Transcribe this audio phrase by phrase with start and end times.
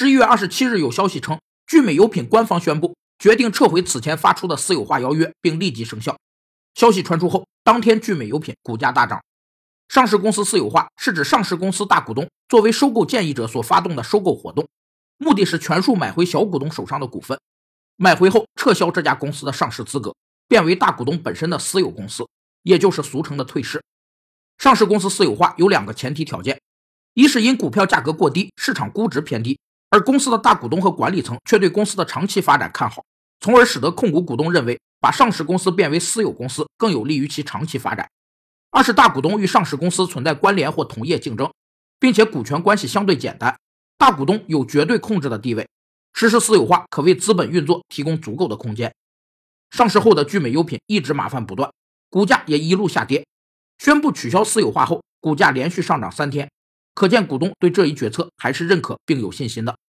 [0.00, 6.16] 十一月二十七日有消息称，聚美优品官方宣布决定撤回此前发出的私有化邀约，并立即生效。
[6.74, 9.22] 消息传出后，当天聚美优品股价大涨。
[9.90, 14.66] 上市公司私有化是指上市公司大股东作为收购建议者所发动的收购活动，
[15.18, 17.38] 目的是全数买回小股东手上的股份，
[17.96, 20.14] 买回后撤销这家公司的上市资格，
[20.48, 22.26] 变为大股东本身的私有公司，
[22.62, 23.84] 也就是俗称的退市。
[24.56, 26.58] 上市公司私有化有两个前提条件：
[27.12, 29.58] 一是因股票价格过低，市场估值偏低，
[29.90, 33.04] 而公司的大股东和管理层却对公司的长期发展看好，
[33.40, 38.08] 从而使得控股股东认为把上市公司变为私有公司更有利于其长期发展。
[38.70, 41.52] 二是大股东与上市公司存在关联或同业竞争，
[41.98, 43.58] 并且股权关系相对简单，
[43.98, 45.68] 大股东有绝对控制的地位，
[46.14, 48.94] 实施私有化可为资本运作提供足够的空间。
[49.70, 51.68] 上市后的聚美优品一直麻烦不断，
[52.08, 53.26] 股价也一路下跌。
[53.78, 56.48] 宣布取消私有化后，股价连续上涨三天，
[56.94, 59.80] 可见股东对这一决策还是认可并有信心的。